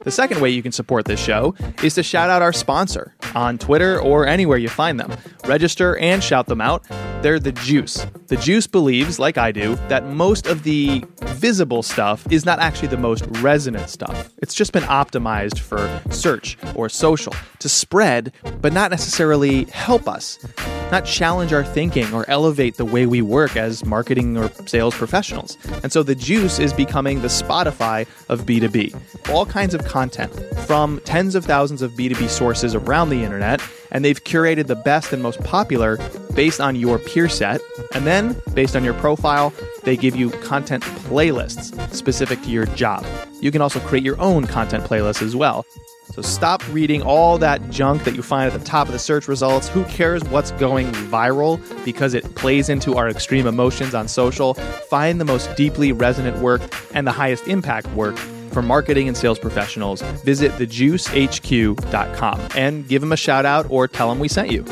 The 0.00 0.10
second 0.10 0.40
way 0.40 0.50
you 0.50 0.60
can 0.60 0.72
support 0.72 1.04
this 1.04 1.20
show 1.22 1.54
is 1.84 1.94
to 1.94 2.02
shout 2.02 2.30
out 2.30 2.42
our 2.42 2.52
sponsor 2.52 3.14
on 3.36 3.58
Twitter 3.58 4.00
or 4.00 4.26
anywhere 4.26 4.58
you 4.58 4.68
find 4.68 4.98
them. 4.98 5.16
Register 5.46 5.96
and 5.98 6.22
shout 6.22 6.46
them 6.46 6.60
out. 6.60 6.84
They're 7.22 7.38
The 7.38 7.52
Juice. 7.52 8.04
The 8.26 8.36
Juice 8.36 8.66
believes, 8.66 9.20
like 9.20 9.38
I 9.38 9.52
do, 9.52 9.76
that 9.86 10.06
most 10.06 10.48
of 10.48 10.64
the 10.64 11.04
visible 11.20 11.84
stuff 11.84 12.26
is 12.32 12.44
not 12.44 12.58
actually 12.58 12.88
the 12.88 12.96
most 12.96 13.24
resonant 13.38 13.88
stuff. 13.90 14.32
It's 14.38 14.54
just 14.54 14.72
been 14.72 14.82
optimized 14.82 15.60
for 15.60 16.00
search 16.10 16.58
or 16.74 16.88
social 16.88 17.32
to 17.60 17.68
spread, 17.68 18.32
but 18.60 18.72
not 18.72 18.90
necessarily 18.90 19.66
help 19.66 20.08
us, 20.08 20.44
not 20.90 21.04
challenge 21.04 21.52
our 21.52 21.64
thinking 21.64 22.12
or 22.12 22.28
elevate 22.28 22.76
the 22.76 22.84
way 22.84 23.06
we 23.06 23.22
work 23.22 23.56
as 23.56 23.84
marketing 23.84 24.36
or 24.36 24.50
sales 24.66 24.96
professionals. 24.96 25.56
And 25.84 25.92
so 25.92 26.02
The 26.02 26.16
Juice 26.16 26.58
is 26.58 26.72
becoming 26.72 27.22
the 27.22 27.28
Spotify 27.28 28.08
of 28.28 28.46
B2B. 28.46 29.30
All 29.30 29.46
kinds 29.46 29.74
of 29.74 29.84
content 29.84 30.32
from 30.66 31.00
tens 31.04 31.36
of 31.36 31.44
thousands 31.44 31.82
of 31.82 31.92
B2B 31.92 32.28
sources 32.28 32.74
around 32.74 33.10
the 33.10 33.22
internet, 33.22 33.62
and 33.92 34.04
they've 34.04 34.24
curated 34.24 34.66
the 34.66 34.74
best 34.74 35.12
and 35.12 35.22
most 35.22 35.40
popular 35.44 35.98
based 36.34 36.60
on 36.60 36.76
your 36.76 36.98
peer 36.98 37.28
set. 37.28 37.60
And 37.94 38.06
then, 38.06 38.36
based 38.54 38.76
on 38.76 38.84
your 38.84 38.94
profile, 38.94 39.52
they 39.82 39.96
give 39.96 40.16
you 40.16 40.30
content 40.30 40.82
playlists 40.82 41.94
specific 41.94 42.42
to 42.42 42.50
your 42.50 42.66
job. 42.66 43.06
You 43.40 43.50
can 43.50 43.60
also 43.60 43.80
create 43.80 44.04
your 44.04 44.20
own 44.20 44.46
content 44.46 44.84
playlist 44.84 45.22
as 45.22 45.34
well. 45.34 45.66
So 46.12 46.20
stop 46.20 46.62
reading 46.72 47.00
all 47.02 47.38
that 47.38 47.70
junk 47.70 48.04
that 48.04 48.14
you 48.14 48.22
find 48.22 48.52
at 48.52 48.58
the 48.58 48.64
top 48.64 48.86
of 48.86 48.92
the 48.92 48.98
search 48.98 49.28
results. 49.28 49.68
Who 49.68 49.84
cares 49.84 50.22
what's 50.24 50.50
going 50.52 50.92
viral 50.92 51.58
because 51.84 52.12
it 52.12 52.34
plays 52.34 52.68
into 52.68 52.96
our 52.96 53.08
extreme 53.08 53.46
emotions 53.46 53.94
on 53.94 54.08
social? 54.08 54.54
Find 54.54 55.18
the 55.18 55.24
most 55.24 55.54
deeply 55.56 55.90
resonant 55.92 56.38
work 56.38 56.60
and 56.94 57.06
the 57.06 57.12
highest 57.12 57.48
impact 57.48 57.86
work 57.94 58.18
for 58.52 58.62
marketing 58.62 59.08
and 59.08 59.16
sales 59.16 59.38
professionals, 59.38 60.02
visit 60.24 60.52
thejuicehq.com 60.52 62.40
and 62.54 62.86
give 62.86 63.00
them 63.00 63.12
a 63.12 63.16
shout 63.16 63.46
out 63.46 63.66
or 63.70 63.88
tell 63.88 64.08
them 64.10 64.18
we 64.18 64.28
sent 64.28 64.50
you. 64.50 64.64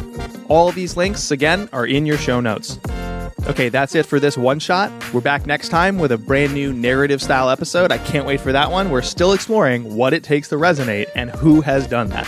All 0.51 0.69
of 0.69 0.75
these 0.75 0.97
links, 0.97 1.31
again, 1.31 1.69
are 1.73 1.87
in 1.87 2.05
your 2.05 2.19
show 2.19 2.41
notes. 2.41 2.77
Okay, 3.47 3.69
that's 3.69 3.95
it 3.95 4.05
for 4.05 4.19
this 4.19 4.37
one 4.37 4.59
shot. 4.59 4.93
We're 5.15 5.21
back 5.21 5.47
next 5.47 5.69
time 5.69 5.97
with 5.97 6.11
a 6.11 6.19
brand 6.19 6.53
new 6.53 6.73
narrative 6.73 7.23
style 7.23 7.49
episode. 7.49 7.93
I 7.93 7.99
can't 7.99 8.27
wait 8.27 8.41
for 8.41 8.51
that 8.51 8.71
one. 8.71 8.91
We're 8.91 9.01
still 9.03 9.33
exploring 9.33 9.95
what 9.95 10.13
it 10.13 10.25
takes 10.25 10.49
to 10.49 10.57
resonate 10.57 11.09
and 11.15 11.31
who 11.31 11.61
has 11.61 11.87
done 11.87 12.09
that. 12.09 12.27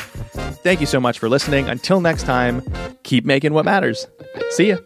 Thank 0.62 0.80
you 0.80 0.87
so 0.87 1.00
much 1.00 1.18
for 1.18 1.28
listening. 1.28 1.68
Until 1.68 2.00
next 2.00 2.22
time, 2.22 2.62
keep 3.02 3.24
making 3.24 3.54
what 3.54 3.64
matters. 3.64 4.06
See 4.50 4.68
ya. 4.68 4.76